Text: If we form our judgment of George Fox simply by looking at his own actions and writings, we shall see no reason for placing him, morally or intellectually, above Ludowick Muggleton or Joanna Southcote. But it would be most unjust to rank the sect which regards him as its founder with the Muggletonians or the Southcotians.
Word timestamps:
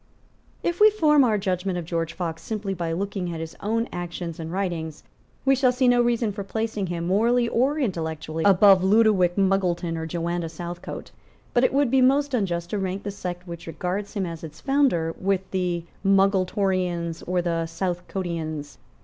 If 0.63 0.79
we 0.81 0.89
form 0.89 1.23
our 1.23 1.37
judgment 1.37 1.77
of 1.77 1.85
George 1.85 2.13
Fox 2.13 2.41
simply 2.41 2.73
by 2.73 2.91
looking 2.91 3.31
at 3.31 3.39
his 3.39 3.55
own 3.59 3.87
actions 3.91 4.39
and 4.39 4.51
writings, 4.51 5.03
we 5.45 5.53
shall 5.53 5.71
see 5.71 5.87
no 5.87 6.01
reason 6.01 6.31
for 6.31 6.43
placing 6.43 6.87
him, 6.87 7.05
morally 7.05 7.47
or 7.47 7.77
intellectually, 7.77 8.43
above 8.43 8.81
Ludowick 8.83 9.35
Muggleton 9.37 9.97
or 9.97 10.07
Joanna 10.07 10.47
Southcote. 10.49 11.11
But 11.53 11.63
it 11.65 11.71
would 11.71 11.91
be 11.91 12.01
most 12.01 12.33
unjust 12.33 12.71
to 12.71 12.79
rank 12.79 13.03
the 13.03 13.11
sect 13.11 13.45
which 13.47 13.67
regards 13.67 14.13
him 14.15 14.25
as 14.25 14.43
its 14.43 14.59
founder 14.59 15.13
with 15.19 15.51
the 15.51 15.83
Muggletonians 16.03 17.21
or 17.27 17.43
the 17.43 17.67
Southcotians. 17.67 18.77